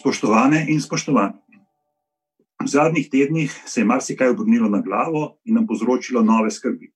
[0.00, 1.36] Spoštovane in spoštovani.
[2.64, 6.88] V zadnjih tednih se je marsikaj obrnilo na glavo in nam povzročilo nove skrbi.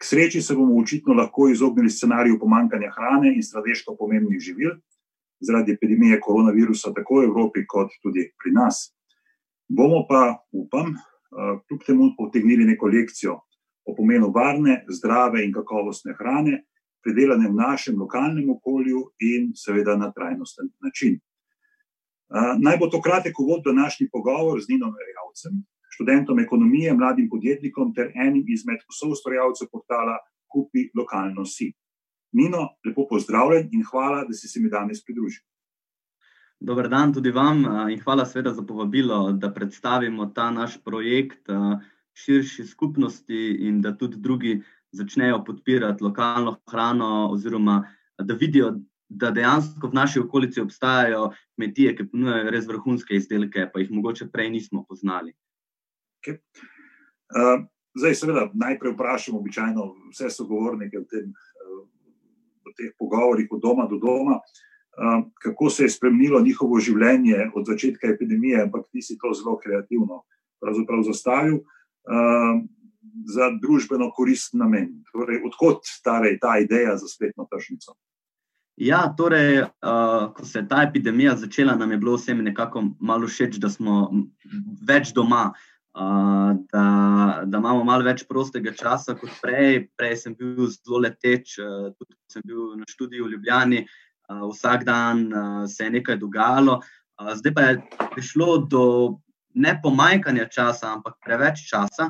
[0.00, 4.74] K sreči se bomo očitno lahko izognili scenariju pomankanja hrane in strateško pomembnih živil
[5.40, 8.90] zaradi epidemije koronavirusa, tako v Evropi, kot tudi pri nas.
[9.68, 10.94] Bomo pa, upam,
[11.68, 13.38] kljub temu potegnili neko lekcijo
[13.86, 16.64] o pomenu varne, zdrave in kakovostne hrane,
[17.02, 21.20] pridelane v našem lokalnem okolju in seveda na trajnosten način.
[22.32, 25.64] Naj bo to kratek uvod v današnji pogovor z Nino Erjavcem,
[25.94, 30.16] študentom ekonomije, mladim podjetnikom ter enim izmed soustvarjalcev portala
[30.48, 31.72] Kupi lokalno si.
[32.32, 35.44] Nino, lepo pozdravljen in hvala, da si se mi danes pridružil.
[36.60, 41.50] Dober dan tudi vam in hvala seveda za povabilo, da predstavimo ta naš projekt
[42.14, 47.82] širši skupnosti in da tudi drugi začnejo podpirati lokalno hrano oziroma
[48.18, 48.74] da vidijo,
[49.18, 54.30] da dejansko v naši okolici obstajajo kmetije, ki ponujajo res vrhunske izdelke, pa jih mogoče
[54.32, 55.34] prej nismo poznali.
[56.22, 56.38] Okay.
[57.32, 57.64] Uh,
[57.98, 61.32] zdaj, seveda, najprej vprašam običajno vse sogovornike v, tem,
[62.62, 67.66] v teh pogovorih od doma do doma, uh, kako se je spremenilo njihovo življenje od
[67.66, 70.22] začetka epidemije, ampak ti si to zelo kreativno
[71.08, 71.62] zastavil.
[72.06, 72.62] Uh,
[73.28, 74.86] Za družbeno koristen namen.
[75.12, 77.92] Torej, odkot torej ta ideja za spletno tržnico?
[78.76, 83.28] Ja, torej, uh, ko se je ta epidemija začela, nam je bilo vsem nekako malo
[83.28, 84.08] všeč, da smo
[84.88, 86.84] več doma, uh, da,
[87.44, 89.90] da imamo malo več prostega časa kot prej.
[89.96, 94.86] Prej sem bil zelo leteč, uh, tudi sem bil na študiju v Ljubljani, uh, vsak
[94.88, 96.80] dan uh, se je nekaj dogajalo.
[97.20, 97.82] Uh, zdaj pa je
[98.14, 98.84] prišlo do
[99.52, 102.08] ne pomanjkanja časa, ampak preveč časa.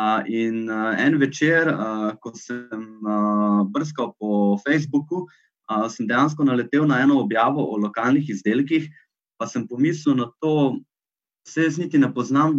[0.00, 5.28] Uh, in uh, en večer, uh, ko sem uh, brskal po Facebooku,
[5.90, 8.88] sem dejansko naletel na eno objavo o lokalnih izdelkih,
[9.38, 10.80] pa sem pomislil na to,
[11.48, 12.56] se jaz niti ne poznam,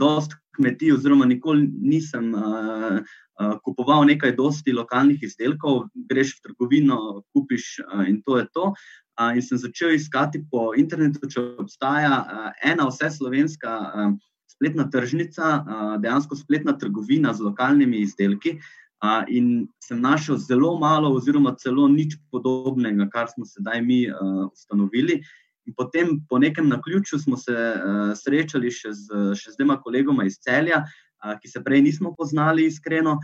[0.00, 3.00] dost kmetij, oziroma nikoli nisem uh,
[3.40, 7.00] uh, kupoval nekaj dosti lokalnih izdelkov, greš v trgovino,
[7.34, 8.70] kupiš uh, in to je to.
[9.16, 14.16] Uh, in sem začel iskati po internetu, če obstaja uh, ena vse slovenska uh,
[14.48, 18.56] spletna tržnica, uh, dejansko spletna trgovina z lokalnimi izdelki.
[18.56, 18.85] Uh,
[19.28, 25.20] in sem našel zelo malo, oziroma celo nič podobnega, kar smo sedaj mi uh, ustanovili.
[25.66, 30.24] In potem, po nekem naključju, smo se uh, srečali še z, še z dvema kolegoma
[30.24, 33.18] iz celja, uh, ki se prej nismo poznali, iskreno.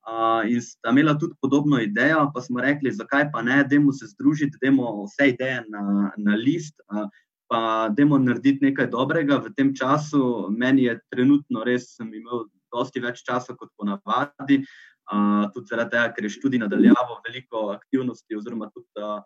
[0.00, 4.06] Uh, in sta imela tudi podobno idejo, pa smo rekli, zakaj pa ne, da se
[4.14, 7.04] združiti, da imamo vse ideje na, na list, uh,
[7.50, 10.48] pa da imamo narediti nekaj dobrega v tem času.
[10.48, 14.62] Meni je trenutno res, sem imel dosti več časa kot ponavadi.
[14.62, 14.89] Uh,
[15.54, 19.20] tudi zaradi tega, ker je študij nadaljavo, veliko aktivnosti, oziroma tudi uh,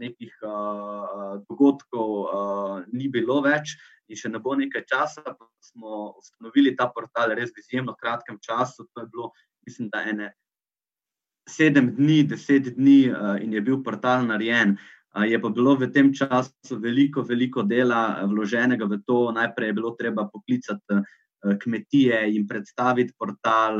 [0.00, 3.76] nekih uh, dogodkov uh, ni bilo več,
[4.08, 8.38] in še ne bo nekaj časa, pa smo ustanovili ta portal res v izjemno kratkem
[8.40, 8.84] času.
[8.92, 9.30] To je bilo,
[9.66, 10.34] mislim, da ene
[11.48, 14.76] sedem dni, deset dni, uh, in je bil portal narejen.
[15.14, 19.30] Je pa bilo v tem času veliko, veliko dela vloženega v to.
[19.30, 20.98] Najprej je bilo treba poklicati
[21.62, 23.78] kmetije in predstaviti portal.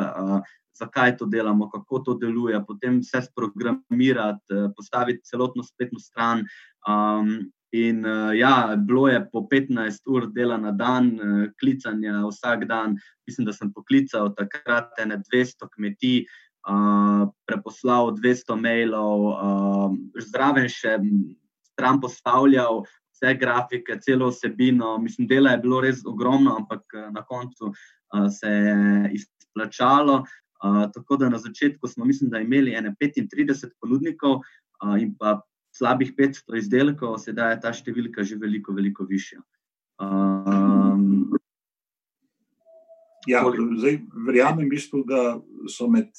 [0.75, 6.45] Zakaj to delamo, kako to deluje, potem vse sprogramirati, eh, postaviti celotno spletno stran.
[6.89, 12.65] Um, in uh, ja, bilo je po 15 ur dela na dan, uh, klicanja vsak
[12.71, 12.97] dan.
[13.27, 16.27] Mislim, da sem poklical takrat ne 200 kmetij,
[16.71, 20.99] uh, preposlal 200 mailov, uh, zraven še
[21.73, 22.85] stran postavljal.
[23.15, 26.83] Vse grafike, celo vsebino, mislim, dela je bilo res ogromno, ampak
[27.15, 30.25] na koncu uh, se je izplačalo
[30.95, 35.41] tako da na začetku smo, mislim, da imeli 35 ponudnikov uh, in pa
[35.77, 39.43] slabih 500 izdelkov, sedaj je ta številka že veliko, veliko višja.
[40.01, 41.35] Um,
[43.27, 45.37] ja, zdaj, verjamem, bistvu, da
[45.69, 46.11] so med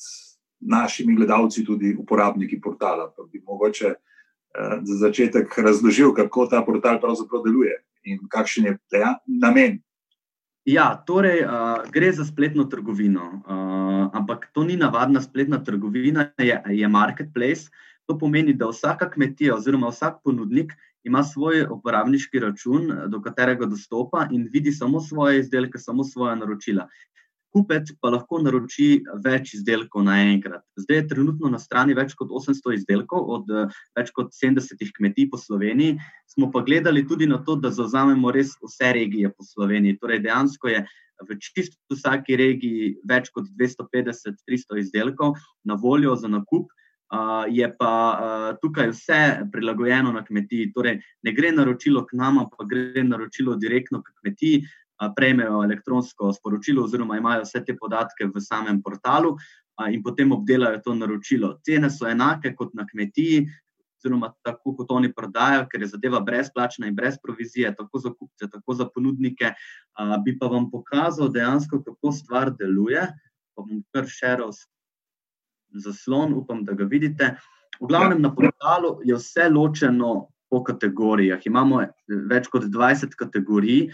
[0.60, 3.10] našimi gledalci tudi uporabniki portala.
[3.16, 8.78] Pa bi mogoče uh, za začetek razložil, kako ta portal pravzaprav deluje in kakšen je
[8.94, 9.80] deja, namen
[10.66, 16.62] Ja, torej, uh, gre za spletno trgovino, uh, ampak to ni navadna spletna trgovina, je,
[16.70, 17.70] je marketplace.
[18.10, 20.74] To pomeni, da vsaka kmetija oziroma vsak ponudnik
[21.06, 26.88] ima svoj uporabniški račun, do katerega dostopa in vidi samo svoje izdelke, samo svoje naročila
[27.56, 30.66] kupec pa lahko naroči več izdelkov naenkrat.
[30.76, 33.54] Zdaj je trenutno na strani več kot 800 izdelkov od
[33.96, 35.96] več kot 70 kmetij po Sloveniji.
[36.28, 40.02] Smo pa gledali tudi na to, da zauzamemo res vse regije po Sloveniji.
[40.02, 40.84] Torej, dejansko je
[41.24, 46.68] v čisto vsaki regiji več kot 250-300 izdelkov na voljo za nakup.
[47.16, 49.20] Uh, je pa uh, tukaj vse
[49.54, 50.74] prilagojeno na kmetiji.
[50.76, 54.85] Torej, ne gre naročilo k nama, pa gre naročilo direktno k kmetiji, uh,
[55.16, 59.36] prejmejo elektronsko sporočilo, oziroma imajo vse te podatke v samem portalu
[59.92, 61.60] in potem obdelajo to naročilo.
[61.66, 63.44] Cene so enake kot na kmetiji,
[64.00, 68.48] oziroma tako kot oni prodajajo, ker je zadeva brezplačna in brez provizije, tako za kupce,
[68.52, 69.52] tako za ponudnike.
[70.24, 73.04] Bi pa vam pokazal dejansko, kako stvar deluje.
[73.56, 74.52] Pa bom kar šeral
[75.76, 77.36] zaslon, upam, da ga vidite.
[77.82, 81.42] V glavnem na portalu je vse ločeno po kategorijah.
[81.48, 81.82] Imamo
[82.30, 83.90] več kot 20 kategorij,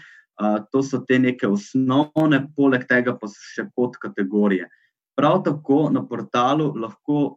[0.72, 4.68] to so te neke osnovne, poleg tega pa so še podkategorije.
[5.16, 7.36] Prav tako na portalu lahko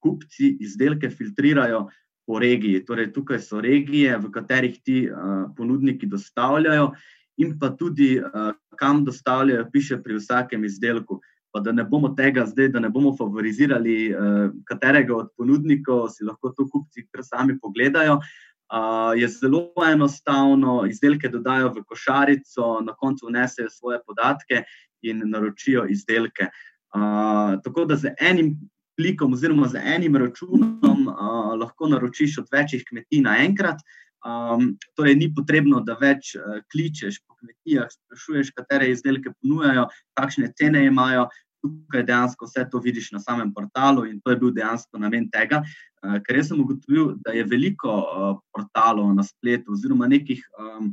[0.00, 1.86] kupci izdelke filtrirajo
[2.26, 2.84] po regiji.
[2.86, 6.92] Torej, tukaj so regije, v katerih ti uh, ponudniki dostavljajo,
[7.40, 11.20] in pa tudi, uh, kam dostavljajo, piše pri vsakem izdelku.
[11.50, 16.24] Pa da ne bomo tega zdaj, da ne bomo favorizirali uh, katerega od ponudnikov, si
[16.24, 18.20] lahko to kupci kar sami pogledajo.
[18.70, 24.62] Uh, je zelo enostavno, izdelke dodajo v košarico, na koncu vnesejo svoje podatke
[25.02, 26.46] in naročijo izdelke.
[26.94, 28.54] Uh, tako da z enim
[29.00, 33.82] klikom oziroma z enim računom uh, lahko naročiš od večjih kmetij naenkrat.
[34.20, 39.86] Um, torej, ni potrebno, da več uh, kličeš po kmetijah, sprašuješ, katere izdelke ponujajo,
[40.18, 41.26] kakšne cene imajo.
[41.60, 45.60] Tukaj dejansko vse to vidiš na samem portalu, in to je bil dejansko namen tega,
[45.60, 50.92] uh, ker sem ugotovil, da je veliko uh, portalov na spletu, oziroma nekih um,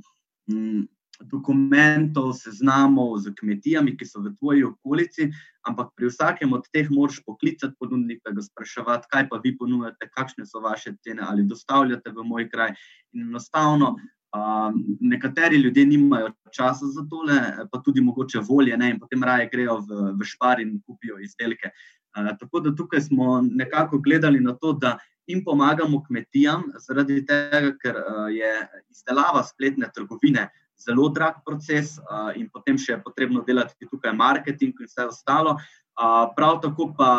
[1.22, 5.32] dokumentov, seznamov z kmetijami, ki so v tvoji okolici,
[5.66, 10.46] ampak pri vsakem od teh moraš poklicati ponudnika, ga spraševati, kaj pa vi ponujate, kakšne
[10.46, 12.76] so vaše cene ali dostavljate v moj kraj.
[13.14, 13.96] In enostavno.
[14.36, 19.48] Um, nekateri ljudje nimajo časa za tole, pa tudi mogoče volje, ne, in potem raje
[19.52, 21.72] grejo v, v špar in kupijo izdelke.
[22.18, 24.98] Uh, tako da tukaj smo nekako gledali na to, da
[25.28, 28.52] jim pomagamo kmetijam, zaradi tega, ker uh, je
[28.92, 34.76] izdelava spletne trgovine zelo drag proces, uh, in potem še je potrebno delati tukaj marketing
[34.76, 35.56] in vse ostalo.
[35.98, 37.12] Uh, prav, tako pa,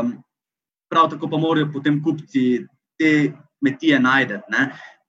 [0.00, 0.12] um,
[0.92, 2.66] prav tako pa morajo potem kupci
[3.00, 4.38] te kmetije najti.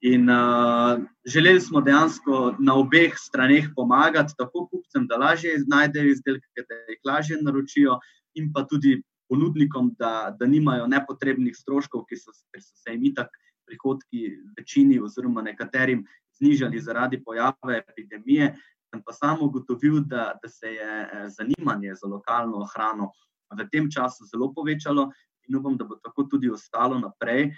[0.01, 6.65] In uh, želeli smo dejansko na obeh straneh pomagati, tako kupcem, da lažje najdejo izdelke,
[6.69, 7.99] da jih lažje naročijo,
[8.33, 13.29] in pa tudi ponudnikom, da, da nimajo nepotrebnih stroškov, ki so, so se jim itak
[13.69, 16.03] prihodki večini oziroma nekaterim
[16.39, 18.55] znižali zaradi pojave epidemije.
[18.91, 23.11] Sem pa samo ugotovil, da, da se je eh, zanimanje za lokalno hrano
[23.51, 25.11] v tem času zelo povečalo
[25.47, 27.51] in upam, da bo tako tudi ostalo naprej.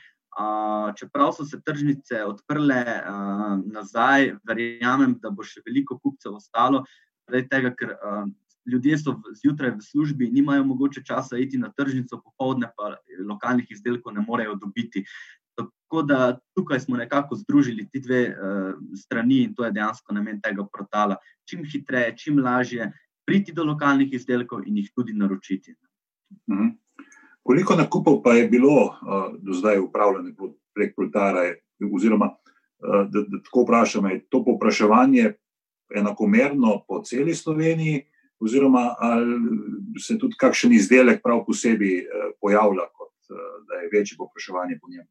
[0.97, 2.80] Čeprav so se tržnice odprle
[3.65, 6.83] nazaj, verjamem, da bo še veliko kupcev ostalo,
[7.27, 7.94] zaradi tega, ker
[8.65, 14.13] ljudje so zjutraj v službi, nimajo mogoče časa iti na tržnico, popoldne pa lokalnih izdelkov
[14.13, 15.06] ne morejo dobiti.
[15.56, 20.41] Tako da tukaj smo nekako združili ti dve uh, strani in to je dejansko namen
[20.41, 21.18] tega portala.
[21.50, 22.91] Čim hitreje, čim lažje
[23.25, 25.75] priti do lokalnih izdelkov in jih tudi naročiti.
[26.50, 26.82] Mhm.
[27.43, 31.43] Koliko nakupov pa je bilo uh, do zdaj upravljeno prek portala,
[31.95, 35.33] oziroma uh, da, da tako vprašam, je to povpraševanje
[35.95, 38.01] enakomerno po celi Sloveniji,
[38.39, 39.35] oziroma ali
[39.99, 43.37] se tudi kakšen izdelek prav posebej uh, pojavlja, kot uh,
[43.67, 45.05] da je večje povpraševanje po njem?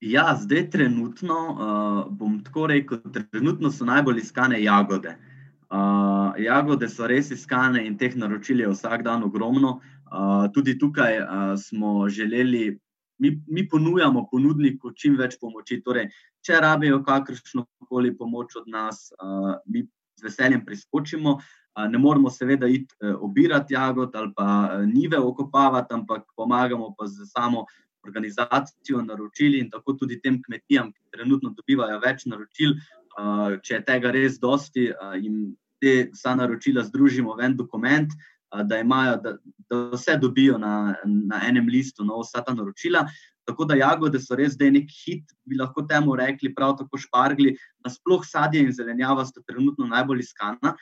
[0.00, 2.98] Ja, zdaj trenutno, uh, bom tako rekel,
[3.30, 5.16] trenutno so najbolj iskane jagode.
[5.70, 9.80] Uh, jagode so res iskane in teh naročil je vsak dan ogromno.
[10.06, 12.78] Uh, tudi tukaj uh, smo želeli,
[13.18, 15.80] mi, mi ponujamo ponudniku čim več pomoči.
[15.82, 16.10] Torej,
[16.46, 19.86] če rabijo kakršno koli pomoč od nas, uh, mi
[20.16, 21.38] z veseljem priskočimo.
[21.76, 27.66] Ne moramo seveda iti obirati jagod ali pa nive okopavati, ampak pomagamo pa z samo
[28.06, 32.78] organizacijo naročili in tako tudi tem kmetijam, ki trenutno dobivajo več naročil.
[33.62, 34.88] Če je tega res dosti,
[35.20, 38.16] jim te vsa naročila združimo v en dokument,
[38.64, 39.36] da, imajo, da,
[39.70, 43.06] da vse dobijo na, na enem listu, no, vsa ta naročila.
[43.46, 47.54] Tako da jagode so res zdaj nek hit, bi lahko temu rekli, prav tako špargli.
[47.86, 50.74] Nasploh sadje in zelenjava sta trenutno najbolj iskana,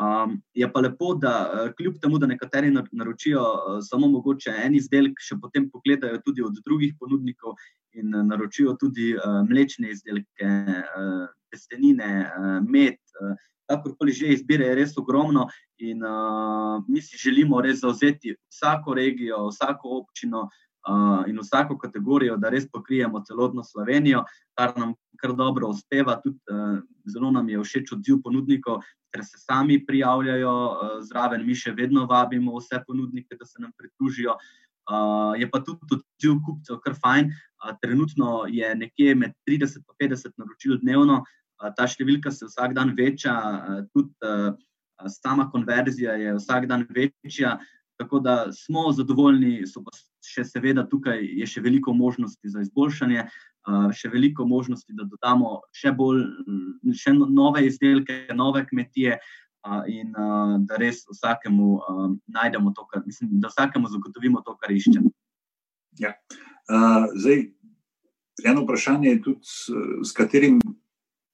[0.00, 1.32] Um, je pa lepo, da
[1.76, 3.42] kljub temu, da nekateri naročijo
[3.84, 7.58] samo mogoče en izdelek, še potem pogledajo tudi od drugih ponudnikov
[7.92, 12.98] in naročijo tudi uh, mlečne izdelke, uh, testenine, uh, med.
[13.20, 13.36] Uh,
[13.70, 15.44] Kakorkoli že izbire je res ogromno,
[15.78, 20.48] in uh, mi si želimo res zauzeti vsako regijo, vsako občino
[20.88, 24.24] uh, in vsako kategorijo, da res pokrijemo celotno Slovenijo,
[24.58, 26.20] kar nam kar dobro uspeva.
[26.24, 28.80] Tudi uh, zelo nam je všeč odziv ponudnikov,
[29.12, 33.72] ker se sami prijavljajo uh, zraven, mi še vedno vabimo vse ponudnike, da se nam
[33.76, 34.36] pridružijo.
[34.90, 37.28] Uh, je pa tudi odziv kupcev kar fajn.
[37.60, 41.20] Uh, trenutno je nekje med 30 in 50 naročil dnevno,
[41.76, 43.34] ta številka se vsak dan veča,
[43.92, 44.14] tudi
[45.08, 47.58] sama konverzija je vsak dan večja.
[48.00, 49.92] Tako da smo zadovoljni, pa
[50.24, 53.26] še seveda tukaj je še veliko možnosti za izboljšanje,
[53.92, 56.24] še veliko možnosti, da dodamo še bolj,
[56.96, 59.20] še no, nove izdelke, nove kmetije.
[59.92, 60.14] In
[60.64, 61.66] da res vsakemu
[62.32, 65.10] najdemo to, kar mislim, da vsakemu zagotovimo to, kar iščemo.
[66.00, 66.14] Ja.
[66.70, 67.42] Uh, zdaj,
[68.48, 69.52] eno vprašanje je tudi,
[70.08, 70.62] s katerim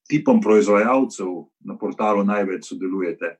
[0.07, 1.27] tipom proizvajalcev
[1.59, 3.35] na portalu največ sodelujete.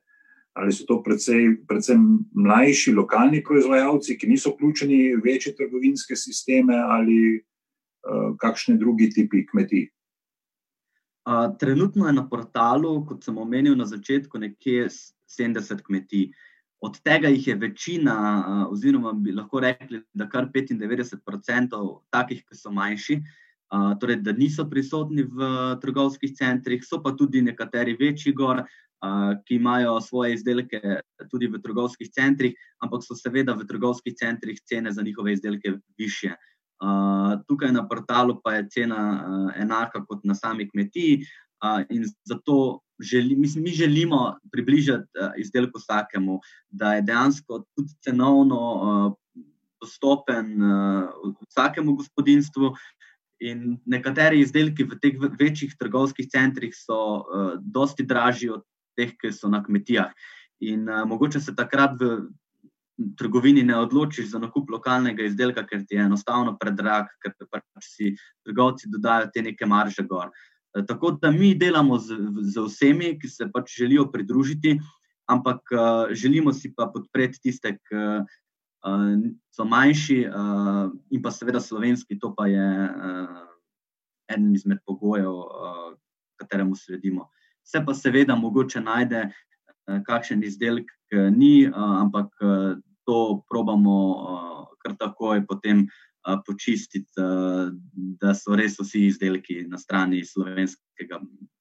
[0.58, 2.02] Ali so to predvsej, predvsem
[2.34, 9.46] mlajši lokalni proizvajalci, ki niso vključeni v večje trgovinske sisteme, ali uh, kakšne druge tipi
[9.46, 9.88] kmetij?
[11.60, 14.86] trenutno je na portalu, kot sem omenil na začetku, nekje
[15.28, 16.30] 70 kmetij.
[16.80, 21.76] Od tega jih je večina, uh, oziroma bi lahko rekli, da kar 95%
[22.10, 23.47] takih, ki so manjši, uh,
[24.00, 25.48] torej da niso prisotni v
[25.82, 30.80] trgovskih centrih, so pa tudi nekateri večji gor, uh, ki imajo svoje izdelke
[31.30, 36.34] tudi v trgovskih centrih, ampak so seveda v trgovskih centrih cene za njihove izdelke više.
[36.78, 41.26] Uh, tukaj na portalu pa je cena uh, enaka kot na sami kmetiji.
[41.58, 47.94] Uh, in zato želi, mislim, mi želimo približati uh, izdelek vsakemu, da je dejansko tudi
[48.02, 49.12] cenovno uh,
[49.80, 52.74] dostopen uh, vsakemu gospodinstvu.
[53.40, 58.64] In nekateri izdelki v teh večjih trgovskih centrih so uh, dosti dražji od
[58.98, 60.10] teh, ki so na kmetijah.
[60.66, 62.26] In uh, mogoče se takrat v
[63.18, 68.14] trgovini ne odločiš za nakup lokalnega izdelka, ker ti je enostavno predrag, ker pač si
[68.46, 70.32] trgovci dodajo te neke marže gor.
[70.74, 74.78] Eh, tako da mi delamo z, z vsemi, ki se pač želijo pridružiti,
[75.28, 78.04] ampak uh, želimo si pa podpreti tiste, ki
[79.50, 83.46] so manjši uh, in pa seveda slovenski, to pa je uh,
[84.30, 85.94] eden izmed pogojev, uh,
[86.36, 87.28] kateremu sledimo.
[87.64, 93.96] Se pa seveda mogoče najde uh, kakšen izdelek, ki ni, uh, ampak uh, to probamo
[94.10, 97.72] uh, kar takoj potem uh, počistiti, uh,
[98.20, 101.20] da so res vsi izdelki na strani slovenskega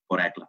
[0.09, 0.45] porekla.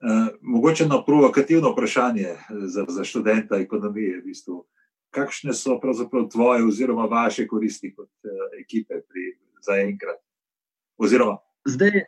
[0.00, 4.20] Uh, mogoče na provokativno vprašanje za, za študenta ekonomije.
[4.20, 4.66] V bistvu.
[5.10, 9.34] Kakšne so pravzaprav tvoje oziroma vaše koristi kot uh, ekipe pri
[9.66, 10.20] zaenkrat?
[10.98, 11.38] Oziroma...
[11.66, 12.04] Zdaj,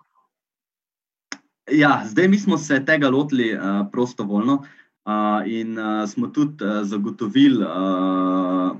[1.70, 4.62] ja, zdaj mi smo se tega lotili uh, prostovoljno.
[5.02, 8.76] Uh, in uh, smo tudi uh, zagotovili uh,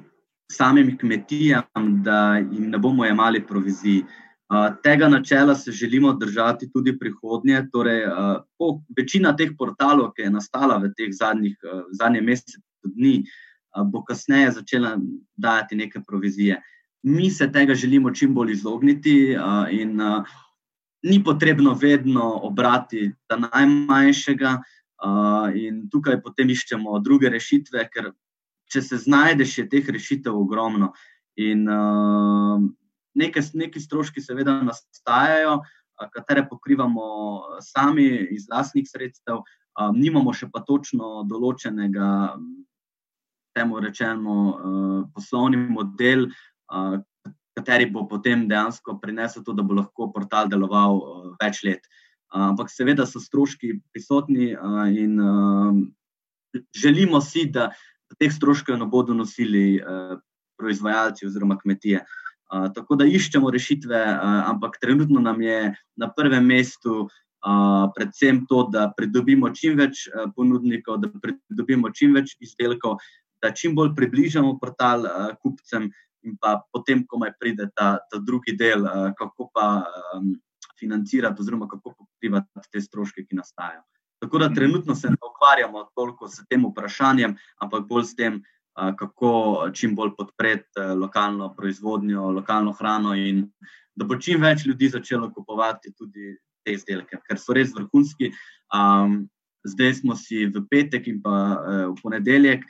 [0.53, 1.65] samim kmetijam,
[2.05, 4.05] da jim ne bomo imeli provizij.
[4.53, 7.65] Uh, tega načela se želimo držati tudi prihodnje.
[7.73, 12.61] Torej, uh, po, večina teh portalov, ki je nastala v teh zadnjih, uh, zadnjih mesecih
[12.85, 13.52] dni, uh,
[13.87, 14.97] bo kasneje začela
[15.37, 16.61] dajati neke provizije.
[17.03, 19.37] Mi se tega želimo čim bolj izogniti,
[19.71, 20.01] in
[21.03, 24.63] ni potrebno vedno obrati ta najmanjšega.
[25.55, 28.13] In tukaj potem iščemo druge rešitve, ker
[28.71, 30.93] če se znajdeš, je teh rešitev ogromno.
[31.37, 31.67] In
[33.15, 35.59] neke, neki stroški, seveda, nastajajo,
[36.13, 37.09] katere pokrivamo
[37.61, 39.43] sami iz vlastnih sredstev,
[39.97, 42.37] nimamo še pa točno določenega,
[43.55, 46.29] temu rečemo, uh, poslovni model.
[46.73, 47.01] Uh,
[47.53, 51.85] Kateri bo potem dejansko prinesel to, da bo lahko portal deloval uh, več let.
[52.33, 54.53] Uh, ampak seveda so stroški prisotni
[54.97, 55.21] in
[56.77, 57.71] želimo si, da
[58.21, 59.81] teh stroškov ne bodo nosili
[60.61, 62.03] proizvajalci oziroma kmetije.
[62.77, 63.97] Tako da iščemo rešitve,
[64.53, 67.09] ampak trenutno nam je na prvem mestu
[67.97, 70.07] predvsem to, da pridobimo čim več
[70.37, 73.01] ponudnikov, da pridobimo čim več izdelkov,
[73.43, 75.07] da čim bolj približamo portal
[75.43, 75.91] kupcem.
[76.23, 78.85] In pa potem, ko me pride ta, ta drugi del,
[79.19, 79.83] kako pa
[80.15, 80.29] um,
[80.79, 83.83] financirati, oziroma kako pokrivati te stroške, ki nastajajo.
[84.23, 88.39] Tako da trenutno se ne ukvarjamo toliko s tem vprašanjem, ampak bolj s tem,
[88.73, 89.33] kako
[89.75, 93.49] čim bolj podpreti lokalno proizvodnjo, lokalno hrano in
[93.95, 98.31] da bo čim več ljudi začelo kupovati tudi te izdelke, ker so res vrhunski.
[99.67, 101.35] Zdaj smo si v petek in pa
[101.91, 102.65] v ponedeljek.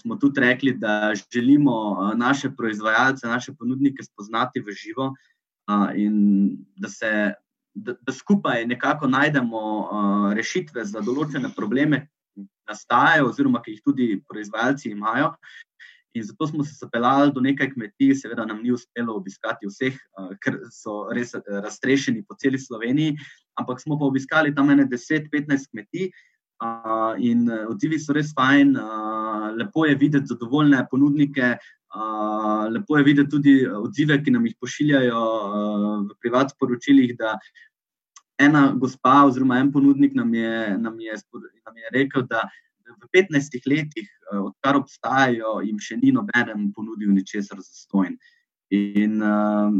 [0.00, 1.74] Smo tudi rekli, da želimo
[2.16, 5.12] naše proizvajalce, naše ponudnike spoznati v živo,
[5.94, 7.32] in da, se,
[7.74, 13.82] da, da skupaj nekako najdemo uh, rešitve za določene probleme, ki nastajajo, oziroma ki jih
[13.84, 15.34] tudi proizvajalci imajo.
[16.16, 19.98] In zato smo se zapeljali do nekaj kmetij, seveda nam ni uspelo obiskati vseh,
[20.42, 23.18] ker so res raztrešeni po celi Sloveniji,
[23.60, 26.08] ampak smo pa obiskali tam ene 10-15 kmetij.
[27.22, 28.72] In odzivi so res fajn,
[29.58, 31.56] lepo je videti zadovoljne ponudnike,
[31.88, 37.14] Uh, lepo je videti tudi odzive, ki nam jih pošiljajo uh, v privatnih sporočilih.
[38.38, 41.16] Ena gospa, oziroma en ponudnik, nam je, nam je,
[41.64, 42.44] nam je rekel, da
[42.88, 48.14] v 15 letih, odkar obstajajo, jim še ni noben ponudil ničesar za stojn.
[48.68, 49.72] In uh,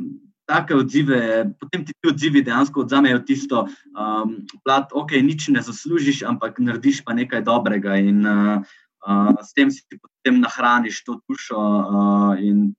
[0.48, 1.20] take odzive,
[1.60, 7.12] potem ti odzivi dejansko odzamejo tisto, um, da okay, nič ne zaslužiš, ampak narediš pa
[7.12, 8.00] nekaj dobrega.
[8.00, 8.78] In, uh,
[9.08, 11.56] uh, s tem si potem nahraniš to dušo.
[11.56, 12.74] Uh, in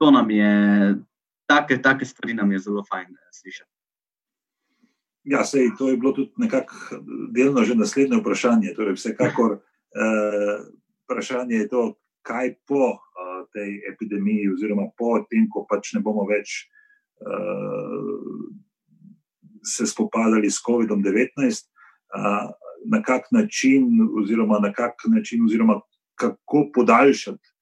[0.00, 0.52] to nam je,
[1.46, 3.70] take, take stvari nam je zelo fajn uh, slišati.
[5.24, 7.00] Ja, sej, to je bilo tudi nekako
[7.32, 8.74] delno že naslednje vprašanje.
[8.76, 10.56] Torej, vsekakor uh,
[11.04, 11.82] vprašanje je to,
[12.24, 16.68] kaj po uh, tej epidemiji, oziroma po tem, ko pač ne bomo več
[17.24, 18.52] uh,
[19.64, 21.32] se spopadali s COVID-19.
[22.14, 22.52] Uh,
[22.84, 23.88] na kak način,
[24.22, 25.80] oziroma na kak način, oziroma
[26.20, 27.52] kako podaljšati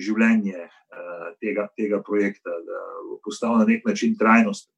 [0.00, 4.74] življenje uh, tega, tega projekta, da bo postal na nek način trajnosten.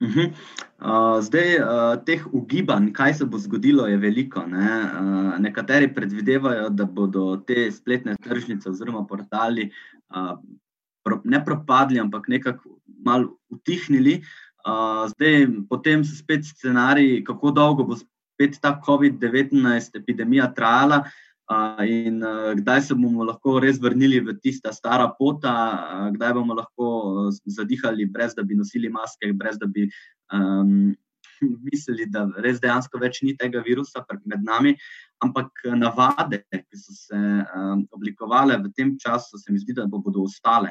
[0.00, 0.30] Uh -huh.
[0.30, 4.46] uh, zdaj, uh, teh ugibanj, kaj se bo zgodilo, je veliko.
[4.46, 4.82] Ne?
[4.82, 9.70] Uh, nekateri predvidevajo, da bodo te spletne tržnice oziroma portali
[10.10, 10.38] uh,
[11.04, 14.22] pro, ne propadli, ampak nekako malo utihnili.
[14.68, 17.96] Uh, zdaj, potem so spet scenariji, kako dolgo bo
[18.38, 21.02] spet ta COVID-19 epidemija trajala
[21.50, 26.34] uh, in uh, kdaj se bomo lahko res vrnili v tista stara pota, uh, kdaj
[26.38, 29.88] bomo lahko zadihali, brez da bi nosili maske, brez da bi
[30.32, 30.94] um,
[31.66, 34.76] mislili, da res dejansko več ni tega virusa med nami.
[35.18, 39.98] Ampak navade, ki so se um, oblikovale v tem času, se mi zdi, da bo
[39.98, 40.70] bodo ostale.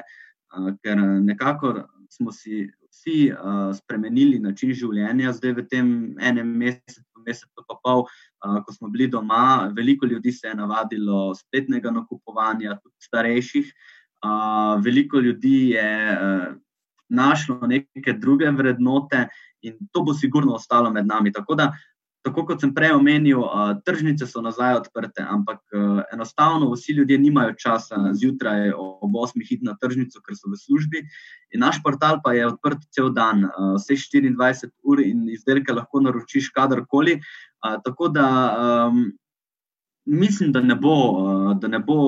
[0.80, 1.74] Ker nekako
[2.08, 5.90] smo si vsi uh, spremenili način življenja, zdaj v tem
[6.20, 11.34] enem mesecu, mesecu pa pol, uh, ko smo bili doma, veliko ljudi se je navadilo
[11.36, 13.72] spletnega nakupovanja, tudi starejših.
[14.24, 16.56] Uh, veliko ljudi je uh,
[17.08, 19.28] našlo neke druge vrednote
[19.62, 21.32] in to bo sigurno ostalo med nami.
[21.32, 21.72] Tako da
[22.26, 23.42] tako kot sem prej omenil,
[23.86, 25.60] tržnice so nazaj odprte, ampak
[26.12, 29.44] enostavno vsi ljudje nimajo časa zjutraj ob 8.
[29.48, 31.04] hit na tržnico, ker so v službi.
[31.54, 33.46] In naš portal pa je odprt cel dan,
[33.78, 37.20] vse 24 ur in izdelke lahko naročiš kadarkoli.
[37.84, 38.28] Tako da
[40.06, 40.96] mislim, da ne bo.
[41.60, 41.98] Da ne bo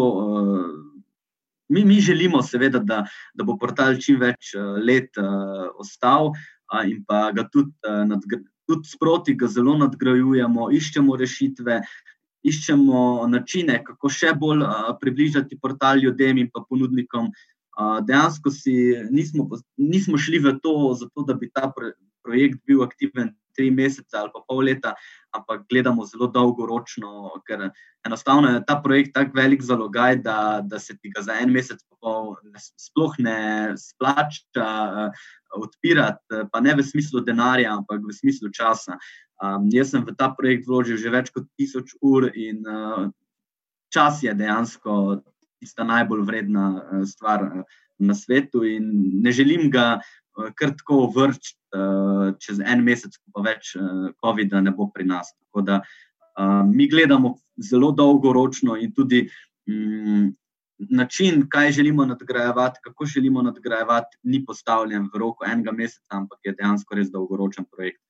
[1.70, 7.05] Mi, mi želimo, seveda, da, da bo portal čim več let uh, ostal uh, in
[7.07, 11.80] pa ga tudi uh, nadgraditi tudi sproti ga zelo nadgrajujemo, iščemo rešitve,
[12.46, 17.33] iščemo načine, kako še bolj uh, približati portal ljudem in pa ponudnikom.
[17.80, 18.74] Uh, dejansko si
[19.11, 24.33] nismo, nismo šli v to, zato, da bi ta projekt bil aktiven tri mesece ali
[24.33, 24.94] pa pol leta,
[25.37, 27.68] ampak gledamo zelo dolgoročno, ker
[28.07, 31.85] enostavno je ta projekt tako velik zalogaj, da, da se ti ga za en mesec
[32.81, 35.25] sploh ne splača uh,
[35.61, 38.96] odpirati, pa ne v smislu denarja, ampak v smislu časa.
[39.40, 43.09] Um, jaz sem v ta projekt vložil že več kot tisoč ur in uh,
[43.92, 45.20] čas je dejansko
[45.61, 47.64] tista najbolj vredna uh, stvar
[48.01, 50.01] na svetu, in ne želim ga
[50.57, 55.33] kar tako vrčiti uh, čez en mesec, pa več uh, COVID-a ne bo pri nas.
[55.47, 57.37] Tako da uh, mi gledamo
[57.71, 59.27] zelo dolgoročno in tudi.
[59.69, 60.31] Um,
[60.88, 66.55] način, kaj želimo nadgrajevati, kako želimo nadgrajevati, ni postavljen v roku enega meseca, ampak je
[66.57, 68.01] dejansko res dolgoročen projekt.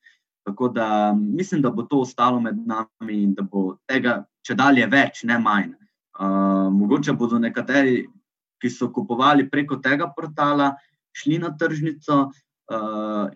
[0.46, 4.86] Tako da mislim, da bo to ostalo med nami in da bo tega, če dalje,
[4.86, 5.74] več, ne manj.
[6.20, 8.06] Uh, mogoče bodo nekateri,
[8.60, 10.74] ki so kupovali preko tega portala,
[11.12, 13.30] šli na tržnico, uh,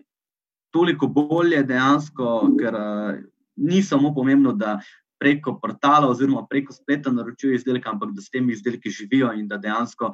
[0.73, 3.17] toliko bolje dejansko, ker uh,
[3.55, 4.79] ni samo pomembno, da
[5.19, 9.57] preko portala oziroma preko spleta naročijo izdelke, ampak da s temi izdelki živijo in da
[9.57, 10.11] dejansko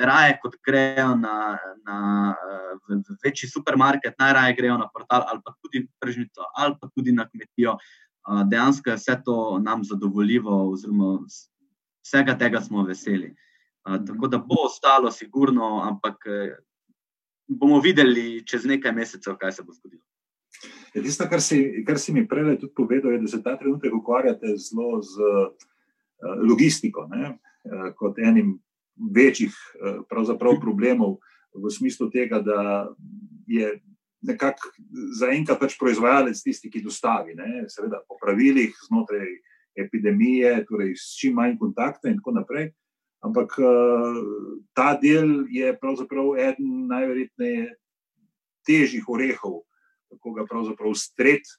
[0.00, 2.34] raje kot grejo na, na
[2.88, 7.28] v večji supermarket, najraje grejo na portal ali pa tudi tržnico ali pa tudi na
[7.28, 7.78] kmetijo.
[8.50, 11.18] Dejansko je vse to nam zadovoljivo, oziroma
[12.04, 13.34] vsega tega smo veseli.
[13.82, 16.26] Tako da bo ostalo, sigurno, ampak
[17.48, 20.02] bomo videli čez nekaj mesecev, kaj se bo zgodilo.
[20.94, 23.94] Je tisto, kar si, kar si mi prej tudi povedal, je, da se ta trenutek
[23.94, 25.50] ukvarjate zelo z uh,
[26.48, 27.36] logistiko, ne?
[27.36, 28.56] uh, kot enim
[28.96, 31.18] večjih uh, problemov,
[31.56, 32.88] v smislu tega, da
[33.46, 33.76] je
[34.26, 34.72] nekako
[35.20, 37.66] zaenkrat pač proizvajalec tisti, ki dostavi, ne?
[37.68, 39.28] seveda po pravilih znotraj
[39.76, 42.70] epidemije, torej s čim manj kontakta in tako naprej.
[43.26, 44.20] Ampak uh,
[44.76, 47.72] ta del je pravzaprav eden najverjetneje
[48.66, 49.66] težjih orehov
[50.16, 51.56] kako ga pravzaprav streti,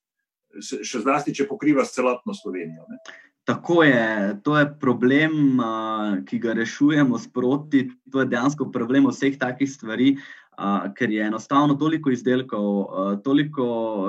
[0.57, 2.87] še zlasti, če pokriva celotno Slovenijo.
[2.89, 2.99] Ne?
[3.47, 7.85] tako je, to je problem, uh, ki ga rešujemo sproti.
[8.11, 10.17] To je dejansko problem vseh takih stvari,
[10.57, 13.67] uh, ker je enostavno toliko izdelkov, uh, toliko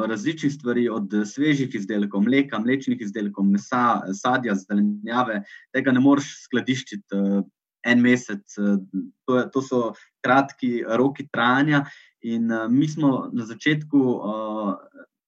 [0.08, 7.14] različnih stvari, od svežih izdelkov, mleka, mlečnih izdelkov, mesa, sadja, zelenjave, tega ne moreš skladiščiti.
[7.14, 7.46] Uh,
[7.86, 9.78] En mesec, to, je, to so
[10.26, 11.84] kratki roki trajanja,
[12.26, 14.00] in uh, mi smo na začetku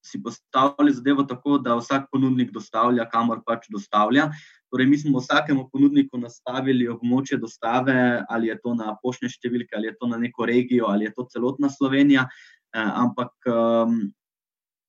[0.04, 4.30] si postavili zadevo tako, da vsak ponudnik dostavlja, kamor pač dostavlja.
[4.70, 9.90] Torej, mi smo vsakemu ponudniku nastavili območje dostave, ali je to na poštne številke, ali
[9.90, 12.28] je to na neko regijo, ali je to celotna Slovenija.
[12.70, 14.12] Eh, ampak um,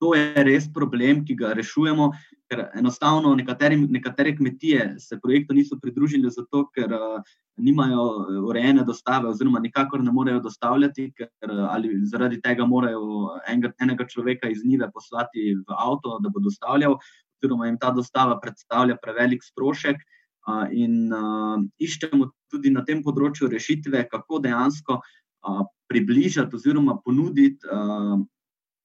[0.01, 2.07] to je res problem, ki ga rešujemo,
[2.49, 7.19] ker enostavno nekateri, nekatere kmetije se projektu niso pridružili, zato ker uh,
[7.61, 13.37] nimajo eh, urejene dostave, oziroma nikakor ne morejo dostavljati, ker eh, ali zaradi tega morajo
[13.47, 16.97] enega, enega človeka iz Nive poslati v avto, da bo dostavljal,
[17.37, 20.01] oziroma jim ta dostava predstavlja prevelik strošek.
[20.41, 27.69] Uh, in uh, iščemo tudi na tem področju rešitve, kako dejansko uh, približati oziroma ponuditi
[27.69, 28.15] uh,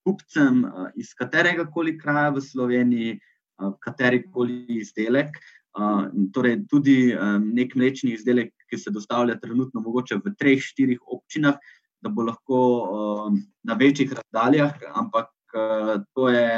[0.07, 5.35] kupcem uh, iz katerega koli kraja v Sloveniji, uh, kateri koli izdelek,
[5.79, 11.03] uh, torej tudi um, nek mlečni izdelek, ki se dostavlja trenutno mogoče v treh, štirih
[11.03, 11.59] občinah,
[12.03, 16.51] da bo lahko um, na večjih razdaljah, ampak uh, to, je,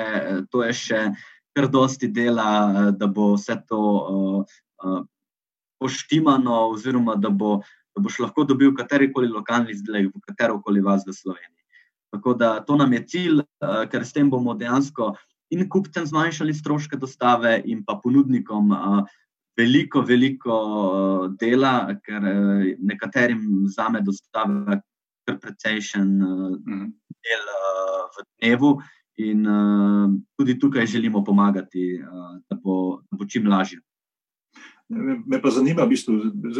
[0.52, 1.02] to je še
[1.56, 5.00] kar dosti dela, da bo vse to uh, uh,
[5.80, 7.60] poštimano, oziroma da, bo,
[7.94, 11.57] da boš lahko dobil katerikoli lokalni izdelek v katero koli vas v Sloveniji.
[12.14, 15.14] Tako da to nam je cilj, uh, ker s tem bomo dejansko
[15.50, 18.68] in kupcem zmanjšali stroške dostave, in pa ponudnikom
[19.56, 20.56] veliko, veliko
[21.40, 22.26] dela, ker
[22.78, 24.80] nekaterim zame dostave
[25.28, 26.86] kar precejšen mhm.
[27.24, 27.50] del
[28.14, 28.78] v dnevu.
[29.18, 30.06] In uh,
[30.38, 33.80] tudi tukaj želimo pomagati, uh, da, bo, da bo čim lažje.
[34.88, 36.14] Me, me pa zanima, v bistvu,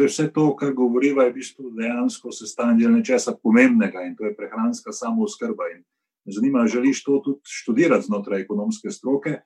[0.05, 4.35] vse to, kar govoriva, je v bistvu dejansko sestavljeno del nečesa pomembnega in to je
[4.37, 5.71] prehranska samooskrba.
[5.73, 5.81] In
[6.35, 9.39] zanima, želiš to tudi študirati znotraj ekonomske stroke.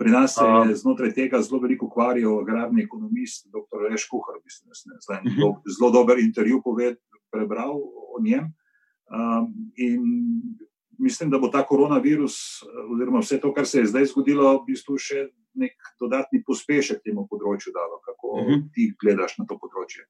[0.00, 3.84] Pri nas se je znotraj tega zelo veliko ukvarjal agrarni ekonomist, dr.
[3.90, 5.34] Reš Kuhar, mislim, da sem mhm.
[5.36, 6.96] zelo, zelo dober intervju poved,
[7.30, 7.76] prebral
[8.16, 8.54] o njem.
[9.04, 10.00] Um, in
[10.98, 12.36] mislim, da bo ta koronavirus,
[12.92, 17.26] oziroma vse to, kar se je zdaj zgodilo, v bistvu še nek dodatni pospešek temu
[17.30, 18.00] področju dalo.
[18.04, 18.52] Kako uh mhm.
[18.52, 18.72] -huh.
[18.74, 20.06] ti gledaš na to področje?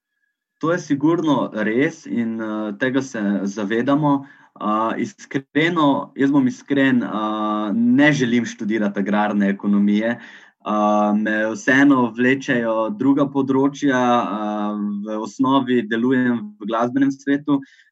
[0.61, 4.27] To je sigurno res in uh, tega se zavedamo.
[4.55, 10.21] Uh, iskreno, jaz bom iskren, uh, ne želim študirati agrarne ekonomije.
[10.65, 17.84] Uh, me vseeno vlečejo druga področja, uh, v osnovi delujem v glasbenem svetu, uh,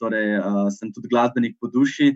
[0.00, 2.14] torej uh, sem tudi glasbenik po duši.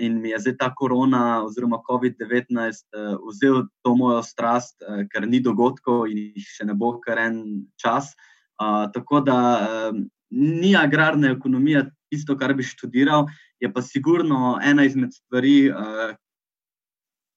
[0.00, 5.28] In mi je zdaj ta korona, oziroma COVID-19, uh, vzel to mojo strast, uh, ker
[5.28, 8.14] ni dogodkov in jih še ne bo kar en čas.
[8.56, 9.98] Uh, tako da uh,
[10.30, 13.28] ni agrarna ekonomija tisto, kar bi študiral,
[13.60, 16.14] je pa sigurno ena izmed stvari, uh,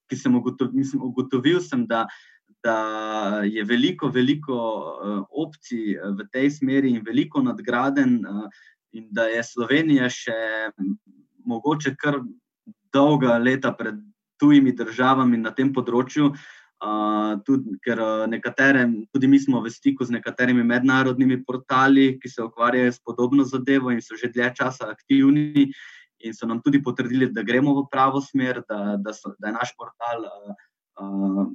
[0.07, 2.05] ki sem ugotovil, mislim, ugotovil sem, da,
[2.63, 2.77] da
[3.43, 8.47] je veliko, veliko uh, opcij v tej smeri in veliko nadgraden, uh,
[8.95, 10.37] in da je Slovenija še
[11.47, 12.21] mogoče kar
[12.93, 13.99] dolga leta pred
[14.39, 16.31] tujimi državami na tem področju.
[16.77, 17.97] Uh, tudi, ker
[18.29, 23.47] nekatere, tudi mi smo v stiku z nekaterimi mednarodnimi portali, ki se ukvarjajo s podobno
[23.49, 25.71] zadevo in so že dlje časa aktivni,
[26.21, 29.57] in so nam tudi potrdili, da gremo v pravo smer, da, da, so, da je
[29.57, 30.53] naš portal uh,
[31.01, 31.49] uh,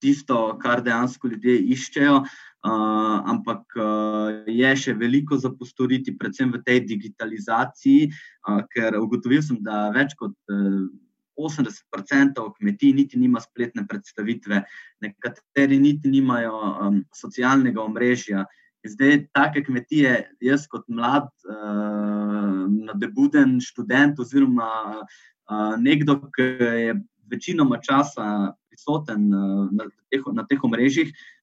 [0.00, 2.16] tisto, kar dejansko ljudje iščejo.
[2.64, 3.84] Uh, ampak uh,
[4.58, 8.10] je še veliko za postoriti, predvsem v tej digitalizaciji,
[8.74, 10.84] ker ugotovil sem, da več kot uh,
[11.36, 14.62] 80% kmetij niti nima spletne predstavitve,
[15.02, 18.46] nekateri niti nimajo um, socialnega omrežja.
[18.84, 20.12] Zdaj, take kmetije,
[20.44, 26.98] jaz kot mlad, uh, nadebuden študent, oziroma uh, nekdo, ki je
[27.32, 31.33] večinoma časa prisoten uh, na, teh, na teh omrežjih, uh,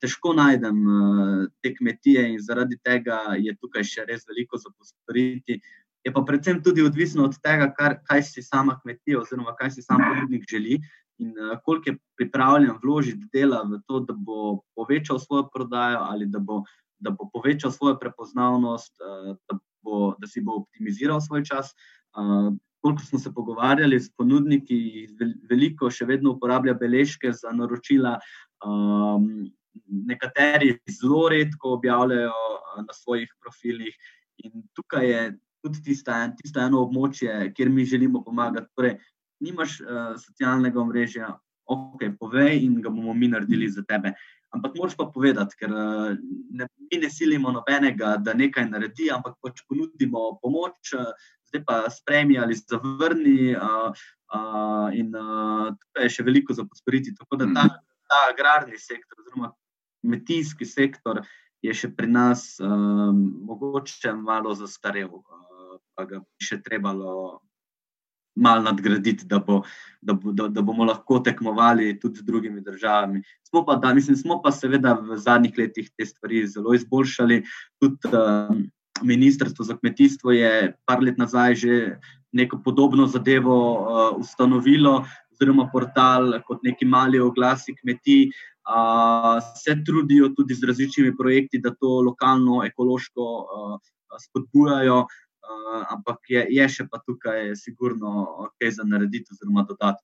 [0.00, 5.60] težko najdem uh, te kmetije in zaradi tega je tukaj še res veliko za postoriti
[6.06, 9.82] je pa predvsem tudi odvisno od tega, kar, kaj si sama kmetija, oziroma kaj si
[9.82, 10.78] sam ponudnik želi
[11.18, 16.28] in uh, koliko je pripravljen vložiti dela v to, da bo povečal svojo prodajo ali
[16.30, 16.62] da bo,
[17.02, 21.74] da bo povečal svojo prepoznavnost, uh, da, bo, da si bo optimiziral svoj čas.
[22.14, 25.08] Uh, Koliko smo se pogovarjali s ponudniki,
[25.50, 28.12] veliko še vedno uporablja beležke za naročila,
[28.64, 29.50] um,
[29.86, 32.32] nekateri zelo redko objavljajo
[32.86, 33.96] na svojih profilih.
[34.44, 35.20] In tukaj je
[35.64, 38.68] tudi tista, tisto eno območje, kjer mi želimo pomagati.
[38.76, 38.96] Torej,
[39.40, 41.34] nimaš uh, socialnega omrežja,
[41.66, 44.14] ok, povej in ga bomo mi naredili za tebe.
[44.54, 49.64] Ampak moraš pa povedati, ker ne, mi ne silimo nobenega, da nekaj naredi, ampak pač
[49.68, 50.94] ponudimo pomoč,
[51.50, 53.56] zdaj pa spremi ali zavrni.
[53.56, 53.90] Uh,
[54.34, 57.14] uh, in uh, tukaj je še veliko za postoriti.
[57.18, 57.66] Tako da ta,
[58.08, 59.52] ta agrarni sektor, oziroma
[60.04, 61.22] kmetijski sektor,
[61.64, 67.42] je še pri nas um, mogoče malo zastarel, uh, pa ga bi še trebalo.
[68.36, 69.62] Mal nadgraditi, da, bo,
[70.04, 73.22] da, bo, da, da bomo lahko tekmovali tudi z drugimi državami.
[73.48, 77.38] Smo pa, da, mislim, smo pa seveda v zadnjih letih te stvari zelo izboljšali.
[77.80, 78.60] Tudi um,
[79.08, 81.72] Ministrstvo za kmetijstvo je par let nazaj že
[82.36, 88.30] neko podobno zadevo uh, ustanovilo, oziroma portal kot neki mali oglasi kmetij.
[88.66, 93.76] Uh, se trudijo tudi z različnimi projekti, da to lokalno, ekološko uh,
[94.18, 100.02] spodbujajo, uh, ampak je, je še pa tukaj, sigurno, kaj za narediti, oziroma dodati.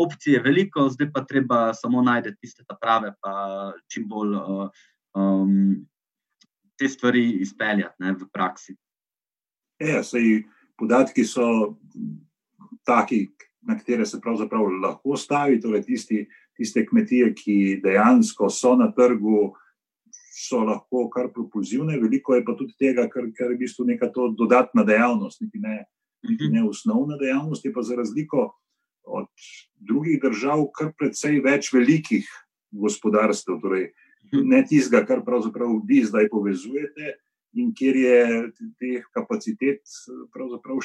[0.00, 3.34] Opcije je veliko, zdaj pa treba samo najti tiste prave, pa
[3.92, 4.70] čim bolj uh,
[5.20, 5.84] um,
[6.80, 8.78] te stvari izpeljati ne, v praksi.
[9.84, 10.46] Ja, sej,
[10.80, 11.76] podatki so
[12.88, 13.26] taki,
[13.62, 15.60] na katere se pravzaprav lahko stavi.
[15.60, 16.24] Torej tisti,
[16.56, 19.52] tiste kmetije, ki dejansko so na trgu,
[20.40, 24.10] so lahko kar propulzivne, veliko je pa tudi tega, kar, kar je v bistvu neka
[24.38, 25.84] dodatna dejavnost, niti ne,
[26.28, 28.50] niti ne osnovna dejavnost, je pa za razliko
[29.04, 29.26] od
[29.74, 32.28] drugih držav, kar precej več velikih
[32.70, 33.58] gospodarstv.
[33.62, 33.90] Torej,
[34.32, 37.16] ne tistega, kar pravzaprav vi zdaj povezujete,
[37.58, 38.18] in kjer je
[38.78, 39.82] teh kapacitet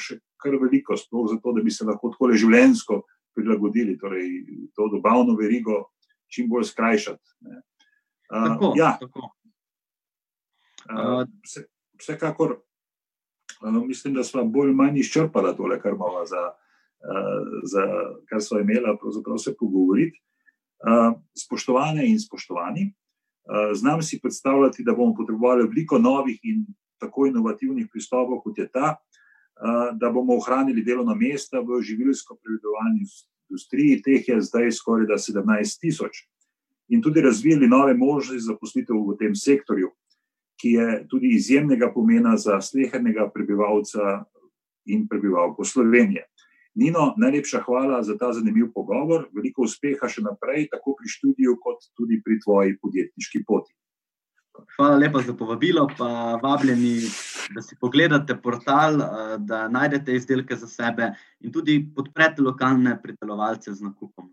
[0.02, 3.02] še kar veliko, sploh zato, da bi se lahko tako življensko
[3.36, 4.26] prilagodili, torej
[4.74, 5.84] to dobavno verigo
[6.32, 7.36] čim bolj skrajšati.
[7.46, 7.62] Ne.
[8.26, 9.30] Tako, uh, ja, tako.
[10.86, 11.66] Uh, vse,
[12.00, 16.46] vsekakor uh, mislim, da smo bolj ali manj izčrpali tole, kar imamo za.
[16.46, 16.62] Uh,
[17.68, 17.82] za
[18.26, 20.16] kar so imeli, pravzaprav se pogovoriti.
[20.80, 22.86] Uh, spoštovane in spoštovani,
[23.74, 26.66] znam si predstavljati, da bomo potrebovali veliko novih in
[26.98, 33.04] tako inovativnih pristopov, kot je ta, eh, da bomo ohranili delovna mesta v živilsko-predelovalni
[33.48, 36.26] industriji, teh je zdaj skoraj 17 tisoč,
[36.88, 39.90] in tudi razvijali nove možnosti za poslitev v tem sektorju,
[40.60, 44.24] ki je tudi izjemnega pomena za slehernega prebivalca
[44.86, 46.24] in prebivalko Slovenije.
[46.76, 49.30] Nino, najlepša hvala za ta zanimiv pogovor.
[49.32, 53.72] Veliko uspeha še naprej, tako pri študiju, kot tudi pri tvoji podjetniški poti.
[54.76, 56.98] Hvala lepa za povabilo, pa vabljeni,
[57.56, 63.72] da si pogledate portal, eh, da najdete izdelke za sebe in tudi podprete lokalne pridelovalce
[63.72, 64.28] z nakupom.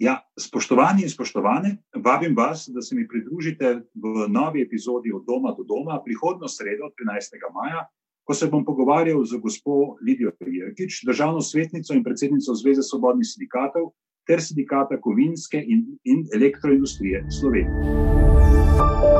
[0.00, 5.52] Ja, spoštovani in spoštovane, vabim vas, da se mi pridružite v novi epizodi od doma
[5.56, 7.36] do doma prihodno sredo, 13.
[7.52, 7.84] maja
[8.30, 13.90] ko se bom pogovarjal z gospod Lidijo Jerkič, državno svetnico in predsednico Zveze svobodnih sindikatov
[14.22, 19.19] ter sindikata kovinske in, in elektroindustrije Slovenije.